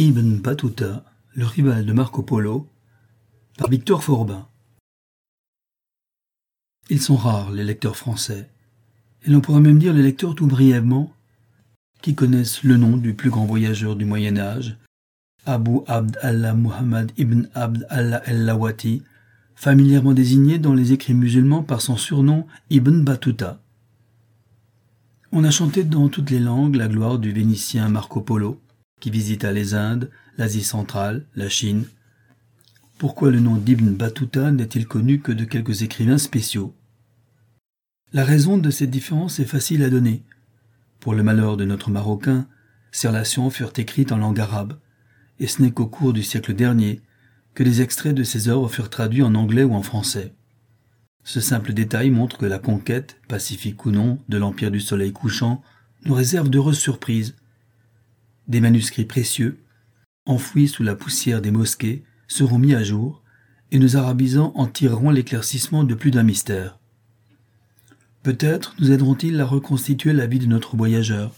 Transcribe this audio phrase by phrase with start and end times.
[0.00, 1.04] Ibn Battuta,
[1.34, 2.66] le rival de Marco Polo,
[3.58, 4.48] par Victor Forbin.
[6.88, 8.48] Ils sont rares, les lecteurs français,
[9.26, 11.12] et l'on pourrait même dire les lecteurs tout brièvement,
[12.00, 14.78] qui connaissent le nom du plus grand voyageur du Moyen Âge,
[15.44, 19.02] Abu Abd Allah Muhammad ibn Abd Allah el-Lawati,
[19.54, 23.60] familièrement désigné dans les écrits musulmans par son surnom Ibn Battuta.
[25.30, 28.58] On a chanté dans toutes les langues la gloire du Vénitien Marco Polo,
[29.00, 31.84] qui visita les Indes, l'Asie centrale, la Chine.
[32.98, 36.74] Pourquoi le nom d'Ibn Battuta n'est-il connu que de quelques écrivains spéciaux?
[38.12, 40.22] La raison de cette différence est facile à donner.
[40.98, 42.46] Pour le malheur de notre Marocain,
[42.92, 44.78] ces relations furent écrites en langue arabe,
[45.38, 47.00] et ce n'est qu'au cours du siècle dernier
[47.54, 50.34] que les extraits de ces œuvres furent traduits en anglais ou en français.
[51.24, 55.62] Ce simple détail montre que la conquête, pacifique ou non, de l'Empire du Soleil couchant
[56.04, 57.36] nous réserve d'heureuses surprises,
[58.50, 59.62] des manuscrits précieux,
[60.26, 63.22] enfouis sous la poussière des mosquées, seront mis à jour,
[63.70, 66.80] et nos arabisants en tireront l'éclaircissement de plus d'un mystère.
[68.24, 71.32] Peut-être nous aideront-ils à reconstituer la vie de notre voyageur.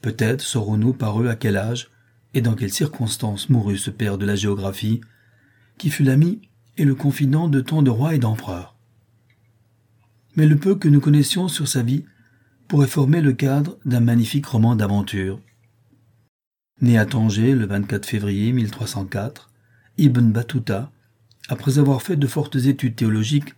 [0.00, 1.90] Peut-être saurons-nous par eux à quel âge
[2.34, 5.00] et dans quelles circonstances mourut ce père de la géographie,
[5.78, 6.40] qui fut l'ami
[6.76, 8.74] et le confident de tant de rois et d'empereurs.
[10.34, 12.04] Mais le peu que nous connaissions sur sa vie
[12.66, 15.40] pourrait former le cadre d'un magnifique roman d'aventure.
[16.82, 19.50] Né à Tanger le 24 février 1304,
[19.98, 20.90] Ibn Battuta,
[21.48, 23.54] après avoir fait de fortes études théologiques,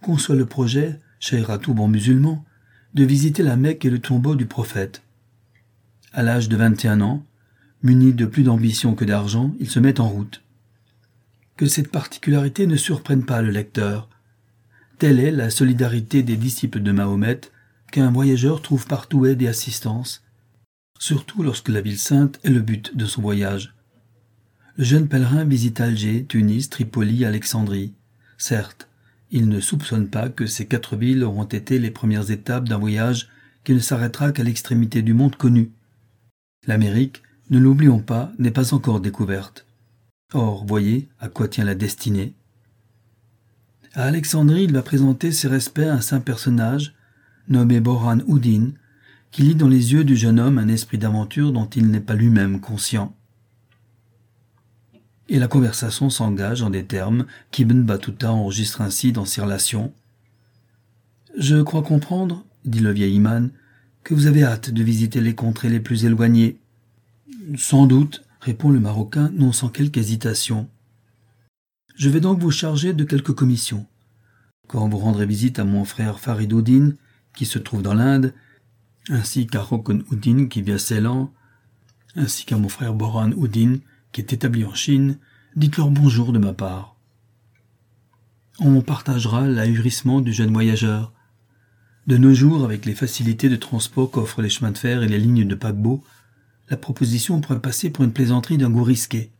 [0.00, 2.44] conçoit le projet, cher à tout bon musulman,
[2.94, 5.02] de visiter la Mecque et le tombeau du prophète.
[6.12, 7.26] À l'âge de 21 ans,
[7.82, 10.44] muni de plus d'ambition que d'argent, il se met en route.
[11.56, 14.08] Que cette particularité ne surprenne pas le lecteur.
[14.98, 17.40] Telle est la solidarité des disciples de Mahomet
[17.90, 20.22] qu'un voyageur trouve partout aide et assistance,
[21.02, 23.74] surtout lorsque la ville sainte est le but de son voyage.
[24.76, 27.92] Le jeune pèlerin visite Alger, Tunis, Tripoli, Alexandrie.
[28.38, 28.88] Certes,
[29.32, 33.28] il ne soupçonne pas que ces quatre villes auront été les premières étapes d'un voyage
[33.64, 35.72] qui ne s'arrêtera qu'à l'extrémité du monde connu.
[36.68, 39.66] L'Amérique, ne l'oublions pas, n'est pas encore découverte.
[40.32, 42.32] Or, voyez à quoi tient la destinée.
[43.94, 46.94] À Alexandrie, il va présenter ses respects à un saint personnage,
[47.48, 48.70] nommé Boran Houdin,
[49.32, 52.14] qui lit dans les yeux du jeune homme un esprit d'aventure dont il n'est pas
[52.14, 53.16] lui-même conscient.
[55.28, 59.94] Et la conversation s'engage en des termes qu'Ibn Battuta enregistre ainsi dans ses relations.
[61.38, 63.50] Je crois comprendre, dit le vieil imam,
[64.04, 66.58] que vous avez hâte de visiter les contrées les plus éloignées.
[67.56, 70.68] Sans doute, répond le Marocain, non sans quelque hésitation.
[71.96, 73.86] Je vais donc vous charger de quelques commissions.
[74.66, 76.96] Quand vous rendrez visite à mon frère Faridoudine,
[77.34, 78.34] qui se trouve dans l'Inde,
[79.10, 81.32] ainsi qu'à Rokon Houdin qui vit à Ceylan,
[82.16, 83.78] ainsi qu'à mon frère Boran Houdin
[84.12, 85.18] qui est établi en Chine,
[85.56, 86.96] dites-leur bonjour de ma part.
[88.60, 91.12] On partagera l'ahurissement du jeune voyageur.
[92.06, 95.18] De nos jours, avec les facilités de transport qu'offrent les chemins de fer et les
[95.18, 96.02] lignes de paquebot,
[96.68, 99.30] la proposition pourrait passer pour une plaisanterie d'un goût risqué.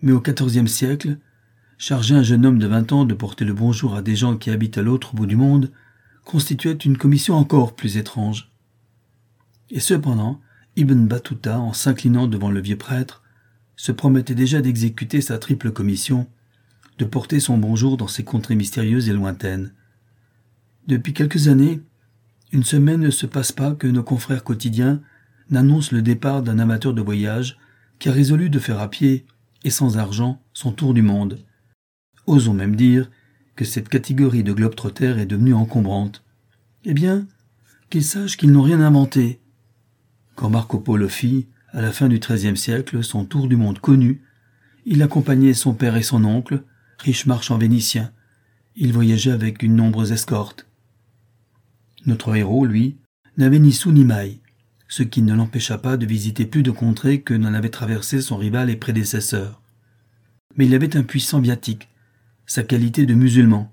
[0.00, 1.18] Mais au XIVe siècle,
[1.76, 4.50] charger un jeune homme de vingt ans de porter le bonjour à des gens qui
[4.50, 5.70] habitent à l'autre bout du monde
[6.28, 8.52] constituait une commission encore plus étrange.
[9.70, 10.42] Et cependant,
[10.76, 13.22] Ibn Battuta, en s'inclinant devant le vieux prêtre,
[13.76, 16.28] se promettait déjà d'exécuter sa triple commission,
[16.98, 19.72] de porter son bonjour dans ces contrées mystérieuses et lointaines.
[20.86, 21.80] Depuis quelques années,
[22.52, 25.00] une semaine ne se passe pas que nos confrères quotidiens
[25.48, 27.56] n'annoncent le départ d'un amateur de voyage
[27.98, 29.24] qui a résolu de faire à pied
[29.64, 31.38] et sans argent son tour du monde.
[32.26, 33.10] Osons même dire
[33.58, 36.22] que cette catégorie de globetrotters est devenue encombrante.
[36.84, 37.26] Eh bien,
[37.90, 39.40] qu'ils sachent qu'ils n'ont rien inventé.
[40.36, 44.22] Quand Marco Polo fit, à la fin du XIIIe siècle, son tour du monde connu,
[44.86, 46.62] il accompagnait son père et son oncle,
[47.00, 48.12] riches marchands vénitiens.
[48.76, 50.68] Il voyageait avec une nombreuse escorte.
[52.06, 52.98] Notre héros, lui,
[53.38, 54.38] n'avait ni sou ni maille,
[54.86, 58.36] ce qui ne l'empêcha pas de visiter plus de contrées que n'en avait traversé son
[58.36, 59.60] rival et prédécesseur.
[60.56, 61.88] Mais il avait un puissant viatique,
[62.48, 63.70] sa qualité de musulman,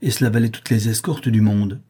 [0.00, 1.82] et cela valait toutes les escortes du monde.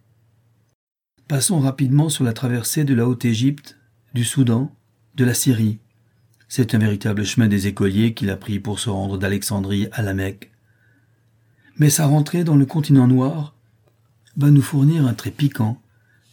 [1.29, 3.79] Passons rapidement sur la traversée de la Haute-Égypte,
[4.13, 4.75] du Soudan,
[5.15, 5.79] de la Syrie.
[6.49, 10.15] C'est un véritable chemin des écoliers qu'il a pris pour se rendre d'Alexandrie à la
[10.15, 10.51] Mecque.
[11.79, 13.55] Mais sa rentrée dans le continent noir
[14.37, 15.81] va nous fournir un trait piquant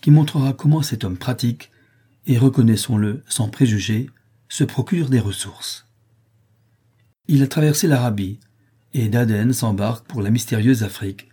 [0.01, 1.69] qui montrera comment cet homme pratique,
[2.25, 4.09] et reconnaissons-le sans préjugés,
[4.49, 5.87] se procure des ressources.
[7.27, 8.39] Il a traversé l'Arabie,
[8.93, 11.29] et d'Aden s'embarque pour la mystérieuse Afrique.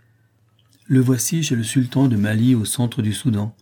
[0.87, 3.55] Le voici chez le sultan de Mali au centre du Soudan.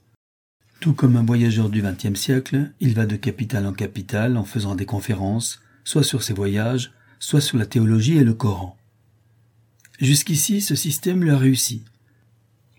[0.81, 4.77] Tout comme un voyageur du XXe siècle, il va de capitale en capitale en faisant
[4.77, 8.77] des conférences, soit sur ses voyages, soit sur la théologie et le Coran.
[10.01, 11.83] Jusqu'ici, ce système lui a réussi.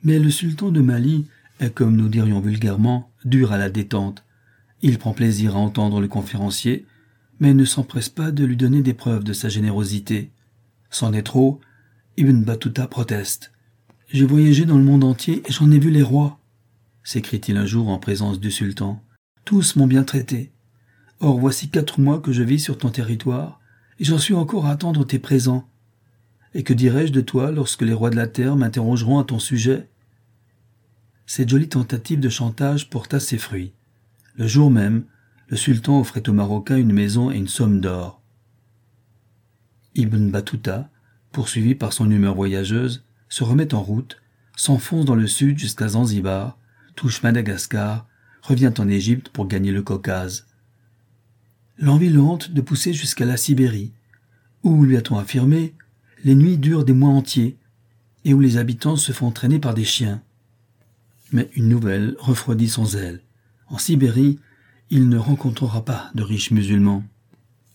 [0.04, 1.28] Mais le sultan de Mali
[1.60, 4.24] est, comme nous dirions vulgairement, dur à la détente.
[4.82, 6.86] Il prend plaisir à entendre le conférencier,
[7.42, 10.32] mais ne s'empresse pas de lui donner des preuves de sa générosité.
[10.90, 11.60] C'en est trop,
[12.18, 13.52] Ibn Battuta proteste.
[14.08, 16.40] J'ai voyagé dans le monde entier et j'en ai vu les rois,
[17.04, 19.04] s'écrie-t-il un jour en présence du sultan.
[19.46, 20.52] Tous m'ont bien traité.
[21.20, 23.60] Or voici quatre mois que je vis sur ton territoire,
[24.00, 25.68] et j'en suis encore à attendre tes présents.
[26.54, 29.90] Et que dirai-je de toi lorsque les rois de la terre m'interrogeront à ton sujet?
[31.26, 33.74] Cette jolie tentative de chantage porta ses fruits.
[34.36, 35.06] Le jour même,
[35.48, 38.19] le sultan offrait aux Marocains une maison et une somme d'or.
[40.00, 40.90] Ibn Battuta,
[41.32, 44.22] poursuivi par son humeur voyageuse, se remet en route,
[44.56, 46.58] s'enfonce dans le sud jusqu'à Zanzibar,
[46.96, 48.08] touche Madagascar,
[48.42, 50.48] revient en Égypte pour gagner le Caucase.
[51.78, 53.92] L'envie le hante de pousser jusqu'à la Sibérie,
[54.64, 55.74] où, lui a-t-on affirmé,
[56.24, 57.58] les nuits durent des mois entiers,
[58.26, 60.22] et où les habitants se font traîner par des chiens.
[61.32, 63.22] Mais une nouvelle refroidit son zèle.
[63.68, 64.40] En Sibérie,
[64.90, 67.04] il ne rencontrera pas de riches musulmans,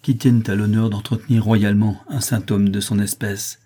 [0.05, 3.59] qui tiennent à l'honneur d'entretenir royalement un saint homme de son espèce.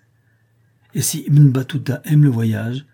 [0.93, 2.85] Et si Ibn Battuta aime le voyage,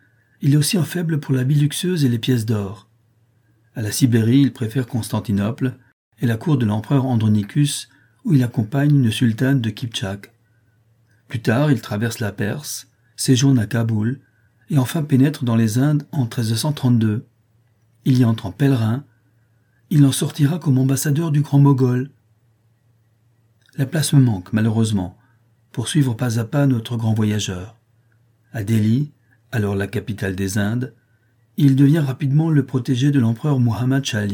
[0.41, 2.89] il est aussi un faible pour la vie luxueuse et les pièces d'or.
[3.75, 5.77] À la Sibérie, il préfère Constantinople
[6.19, 7.87] et la cour de l'empereur Andronicus,
[8.23, 10.33] où il accompagne une sultane de Kipchak.
[11.27, 14.21] Plus tard, il traverse la Perse, séjourne à Kaboul,
[14.71, 17.27] et enfin pénètre dans les Indes en 1332.
[18.05, 19.05] Il y entre en pèlerin,
[19.91, 22.09] il en sortira comme ambassadeur du grand Mogol.
[23.77, 25.17] La place me manque, malheureusement,
[25.73, 27.75] pour suivre pas à pas notre grand voyageur.
[28.53, 29.11] À Delhi,
[29.51, 30.93] alors la capitale des Indes,
[31.57, 34.27] il devient rapidement le protégé de l'empereur Muhammad Shah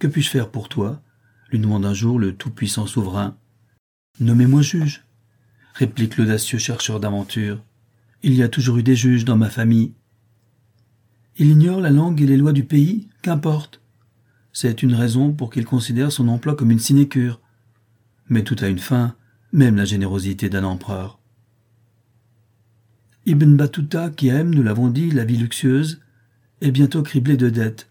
[0.00, 1.00] Que puis-je faire pour toi
[1.50, 3.36] lui demande un jour le tout-puissant souverain.
[4.20, 5.04] Nommez-moi juge,
[5.74, 7.62] réplique l'audacieux chercheur d'aventure.
[8.22, 9.94] Il y a toujours eu des juges dans ma famille.
[11.36, 13.80] Il ignore la langue et les lois du pays, qu'importe.
[14.52, 17.40] C'est une raison pour qu'il considère son emploi comme une sinécure.
[18.28, 19.16] Mais tout a une fin,
[19.52, 21.18] même la générosité d'un empereur.
[23.26, 26.00] Ibn Battuta, qui aime, nous l'avons dit, la vie luxueuse,
[26.60, 27.90] est bientôt criblé de dettes.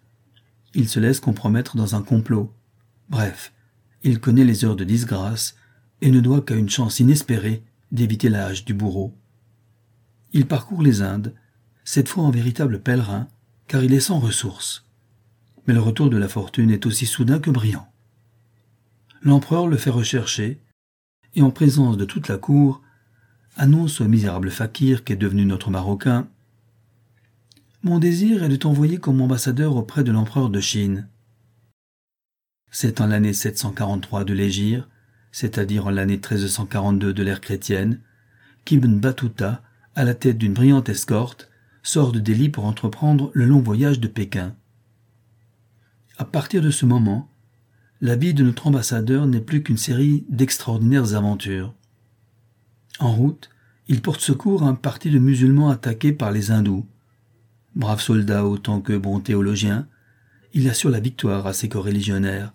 [0.73, 2.53] Il se laisse compromettre dans un complot.
[3.09, 3.53] Bref,
[4.03, 5.55] il connaît les heures de disgrâce
[6.01, 9.15] et ne doit qu'à une chance inespérée d'éviter l'âge du bourreau.
[10.33, 11.33] Il parcourt les Indes,
[11.83, 13.27] cette fois en véritable pèlerin,
[13.67, 14.85] car il est sans ressources.
[15.65, 17.87] Mais le retour de la fortune est aussi soudain que brillant.
[19.21, 20.61] L'empereur le fait rechercher,
[21.35, 22.81] et en présence de toute la cour,
[23.55, 26.27] annonce au misérable fakir qu'est devenu notre Marocain
[27.83, 31.07] Mon désir est de t'envoyer comme ambassadeur auprès de l'empereur de Chine.
[32.69, 34.87] C'est en l'année 743 de l'Égir,
[35.31, 38.01] c'est-à-dire en l'année 1342 de l'ère chrétienne,
[38.65, 39.63] qu'Ibn Battuta,
[39.95, 41.49] à la tête d'une brillante escorte,
[41.81, 44.55] sort de Delhi pour entreprendre le long voyage de Pékin.
[46.17, 47.29] À partir de ce moment,
[47.99, 51.73] la vie de notre ambassadeur n'est plus qu'une série d'extraordinaires aventures.
[52.99, 53.49] En route,
[53.87, 56.85] il porte secours à un parti de musulmans attaqués par les hindous.
[57.75, 59.87] Brave soldat autant que bon théologien,
[60.53, 62.53] il assure la victoire à ses coreligionnaires.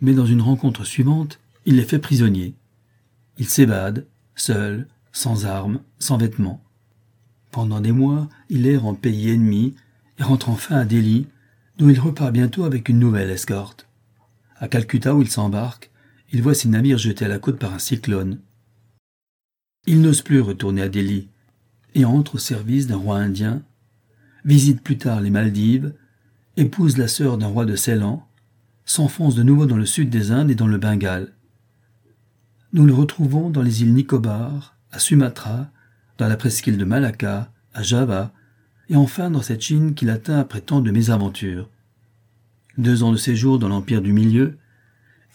[0.00, 2.54] Mais dans une rencontre suivante, il les fait prisonniers.
[3.38, 6.62] Il s'évade, seul, sans armes, sans vêtements.
[7.50, 9.74] Pendant des mois, il erre en pays ennemi
[10.18, 11.26] et rentre enfin à Delhi,
[11.78, 13.86] d'où il repart bientôt avec une nouvelle escorte.
[14.64, 15.90] À Calcutta où il s'embarque,
[16.32, 18.38] il voit ses navires jetés à la côte par un cyclone.
[19.86, 21.28] Il n'ose plus retourner à Delhi
[21.94, 23.62] et entre au service d'un roi indien,
[24.46, 25.92] visite plus tard les Maldives,
[26.56, 28.26] épouse la sœur d'un roi de Ceylan,
[28.86, 31.34] s'enfonce de nouveau dans le sud des Indes et dans le Bengale.
[32.72, 35.70] Nous le retrouvons dans les îles Nicobar, à Sumatra,
[36.16, 38.32] dans la presqu'île de Malacca, à Java,
[38.88, 41.68] et enfin dans cette Chine qu'il atteint après tant de mésaventures.
[42.76, 44.58] Deux ans de séjour dans l'Empire du Milieu,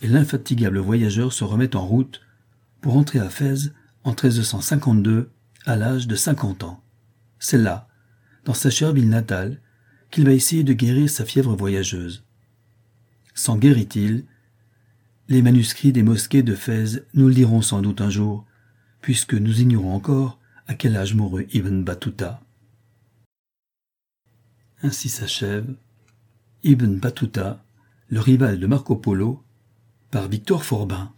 [0.01, 2.21] et l'infatigable voyageur se remet en route
[2.81, 3.71] pour entrer à Fès
[4.03, 5.29] en 1352
[5.65, 6.81] à l'âge de 50 ans.
[7.37, 7.87] C'est là,
[8.45, 9.59] dans sa chère ville natale,
[10.11, 12.23] qu'il va essayer de guérir sa fièvre voyageuse.
[13.33, 14.25] S'en guérit-il?
[15.27, 18.45] Les manuscrits des mosquées de Fès nous le diront sans doute un jour,
[19.01, 22.41] puisque nous ignorons encore à quel âge mourut Ibn Battuta.
[24.81, 25.73] Ainsi s'achève
[26.63, 27.63] Ibn Battuta,
[28.09, 29.43] le rival de Marco Polo,
[30.11, 31.13] par Victor Forbin.